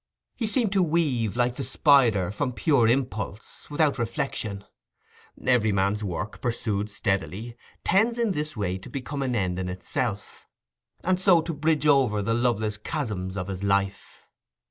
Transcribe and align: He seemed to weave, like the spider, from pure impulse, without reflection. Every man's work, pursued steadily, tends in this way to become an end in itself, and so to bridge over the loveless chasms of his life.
He 0.35 0.47
seemed 0.47 0.71
to 0.73 0.81
weave, 0.81 1.37
like 1.37 1.57
the 1.57 1.63
spider, 1.63 2.31
from 2.31 2.53
pure 2.53 2.87
impulse, 2.87 3.69
without 3.69 3.99
reflection. 3.99 4.65
Every 5.45 5.71
man's 5.71 6.03
work, 6.03 6.41
pursued 6.41 6.89
steadily, 6.89 7.55
tends 7.83 8.17
in 8.17 8.31
this 8.31 8.57
way 8.57 8.79
to 8.79 8.89
become 8.89 9.21
an 9.21 9.35
end 9.35 9.59
in 9.59 9.69
itself, 9.69 10.47
and 11.03 11.21
so 11.21 11.43
to 11.43 11.53
bridge 11.53 11.85
over 11.85 12.23
the 12.23 12.33
loveless 12.33 12.77
chasms 12.77 13.37
of 13.37 13.47
his 13.47 13.61
life. 13.61 14.25